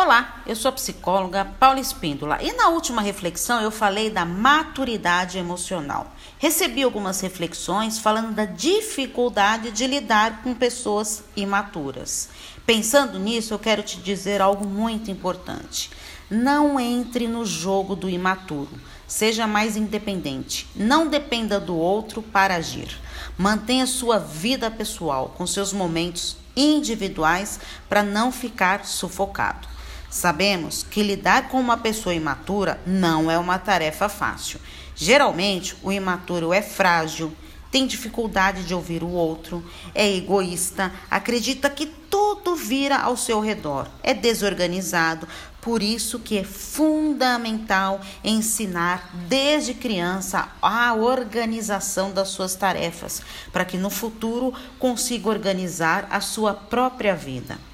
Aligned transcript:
Olá, 0.00 0.42
eu 0.46 0.54
sou 0.54 0.68
a 0.68 0.72
psicóloga 0.72 1.44
Paula 1.58 1.80
Espíndola 1.80 2.40
e 2.40 2.52
na 2.52 2.68
última 2.68 3.02
reflexão 3.02 3.60
eu 3.60 3.68
falei 3.72 4.08
da 4.08 4.24
maturidade 4.24 5.38
emocional. 5.38 6.14
Recebi 6.38 6.84
algumas 6.84 7.20
reflexões 7.20 7.98
falando 7.98 8.32
da 8.32 8.44
dificuldade 8.44 9.72
de 9.72 9.88
lidar 9.88 10.40
com 10.44 10.54
pessoas 10.54 11.24
imaturas. 11.34 12.28
Pensando 12.64 13.18
nisso, 13.18 13.52
eu 13.52 13.58
quero 13.58 13.82
te 13.82 13.96
dizer 13.96 14.40
algo 14.40 14.64
muito 14.64 15.10
importante. 15.10 15.90
Não 16.30 16.78
entre 16.78 17.26
no 17.26 17.44
jogo 17.44 17.96
do 17.96 18.08
imaturo. 18.08 18.70
Seja 19.04 19.48
mais 19.48 19.76
independente. 19.76 20.68
Não 20.76 21.08
dependa 21.08 21.58
do 21.58 21.76
outro 21.76 22.22
para 22.22 22.54
agir. 22.54 22.96
Mantenha 23.36 23.84
sua 23.84 24.20
vida 24.20 24.70
pessoal 24.70 25.34
com 25.36 25.44
seus 25.44 25.72
momentos 25.72 26.36
individuais 26.56 27.58
para 27.88 28.04
não 28.04 28.30
ficar 28.30 28.84
sufocado. 28.84 29.77
Sabemos 30.10 30.82
que 30.82 31.02
lidar 31.02 31.48
com 31.48 31.60
uma 31.60 31.76
pessoa 31.76 32.14
imatura 32.14 32.80
não 32.86 33.30
é 33.30 33.38
uma 33.38 33.58
tarefa 33.58 34.08
fácil. 34.08 34.58
Geralmente, 34.96 35.76
o 35.82 35.92
imaturo 35.92 36.52
é 36.52 36.62
frágil, 36.62 37.30
tem 37.70 37.86
dificuldade 37.86 38.64
de 38.64 38.72
ouvir 38.72 39.02
o 39.02 39.10
outro, 39.10 39.62
é 39.94 40.10
egoísta, 40.10 40.90
acredita 41.10 41.68
que 41.68 41.84
tudo 41.84 42.56
vira 42.56 42.96
ao 42.96 43.18
seu 43.18 43.38
redor, 43.38 43.86
é 44.02 44.14
desorganizado. 44.14 45.28
Por 45.60 45.82
isso 45.82 46.18
que 46.18 46.38
é 46.38 46.44
fundamental 46.44 48.00
ensinar 48.24 49.14
desde 49.28 49.74
criança 49.74 50.48
a 50.62 50.94
organização 50.94 52.10
das 52.12 52.28
suas 52.28 52.54
tarefas, 52.54 53.20
para 53.52 53.66
que 53.66 53.76
no 53.76 53.90
futuro 53.90 54.54
consiga 54.78 55.28
organizar 55.28 56.08
a 56.10 56.22
sua 56.22 56.54
própria 56.54 57.14
vida 57.14 57.67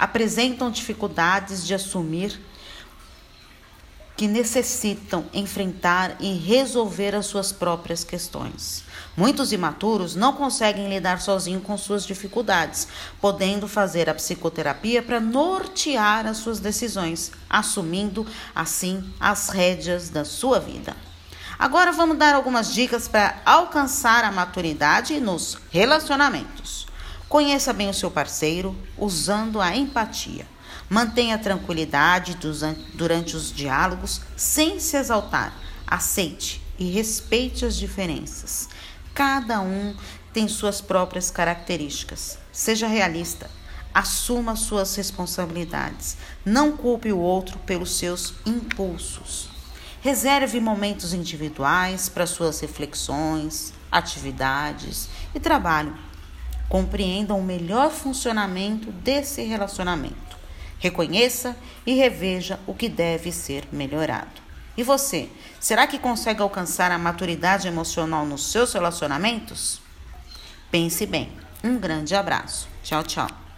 apresentam 0.00 0.70
dificuldades 0.70 1.66
de 1.66 1.74
assumir 1.74 2.40
que 4.16 4.26
necessitam 4.26 5.26
enfrentar 5.32 6.16
e 6.18 6.32
resolver 6.32 7.14
as 7.14 7.26
suas 7.26 7.52
próprias 7.52 8.02
questões. 8.02 8.82
Muitos 9.14 9.52
imaturos 9.52 10.14
não 10.16 10.32
conseguem 10.32 10.88
lidar 10.88 11.20
sozinhos 11.20 11.62
com 11.62 11.76
suas 11.76 12.06
dificuldades, 12.06 12.88
podendo 13.20 13.68
fazer 13.68 14.08
a 14.08 14.14
psicoterapia 14.14 15.02
para 15.02 15.20
nortear 15.20 16.26
as 16.26 16.38
suas 16.38 16.60
decisões, 16.60 17.30
assumindo 17.48 18.26
assim 18.54 19.04
as 19.20 19.50
rédeas 19.50 20.08
da 20.08 20.24
sua 20.24 20.58
vida. 20.58 20.96
Agora 21.58 21.92
vamos 21.92 22.16
dar 22.16 22.34
algumas 22.34 22.72
dicas 22.72 23.06
para 23.06 23.40
alcançar 23.44 24.24
a 24.24 24.32
maturidade 24.32 25.20
nos 25.20 25.58
relacionamentos. 25.70 26.79
Conheça 27.30 27.72
bem 27.72 27.88
o 27.88 27.94
seu 27.94 28.10
parceiro 28.10 28.76
usando 28.98 29.60
a 29.60 29.76
empatia. 29.76 30.44
Mantenha 30.88 31.38
tranquilidade 31.38 32.36
durante 32.92 33.36
os 33.36 33.52
diálogos 33.52 34.20
sem 34.36 34.80
se 34.80 34.96
exaltar. 34.96 35.54
Aceite 35.86 36.60
e 36.76 36.90
respeite 36.90 37.64
as 37.64 37.76
diferenças. 37.76 38.68
Cada 39.14 39.60
um 39.60 39.94
tem 40.32 40.48
suas 40.48 40.80
próprias 40.80 41.30
características. 41.30 42.36
Seja 42.50 42.88
realista. 42.88 43.48
Assuma 43.94 44.56
suas 44.56 44.96
responsabilidades. 44.96 46.16
Não 46.44 46.76
culpe 46.76 47.12
o 47.12 47.18
outro 47.18 47.60
pelos 47.60 47.96
seus 47.96 48.34
impulsos. 48.44 49.48
Reserve 50.00 50.58
momentos 50.58 51.14
individuais 51.14 52.08
para 52.08 52.26
suas 52.26 52.58
reflexões, 52.58 53.72
atividades 53.92 55.08
e 55.32 55.38
trabalho 55.38 56.09
compreendam 56.70 57.38
o 57.38 57.42
melhor 57.42 57.90
funcionamento 57.90 58.92
desse 58.92 59.42
relacionamento. 59.42 60.38
Reconheça 60.78 61.56
e 61.84 61.94
reveja 61.94 62.60
o 62.64 62.72
que 62.72 62.88
deve 62.88 63.32
ser 63.32 63.68
melhorado. 63.72 64.40
E 64.76 64.82
você, 64.84 65.28
será 65.58 65.86
que 65.86 65.98
consegue 65.98 66.40
alcançar 66.40 66.92
a 66.92 66.96
maturidade 66.96 67.66
emocional 67.66 68.24
nos 68.24 68.50
seus 68.52 68.72
relacionamentos? 68.72 69.82
Pense 70.70 71.04
bem. 71.04 71.32
Um 71.62 71.76
grande 71.76 72.14
abraço. 72.14 72.68
Tchau, 72.84 73.02
tchau. 73.02 73.49